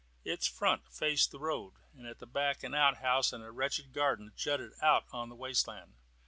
[0.25, 4.31] Its front faced the road, and at the back an outhouse and a wretched garden
[4.35, 5.93] jutted out on the waste land.